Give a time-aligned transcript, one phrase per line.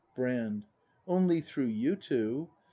[0.15, 0.63] Brand.
[1.05, 2.49] Only through you two.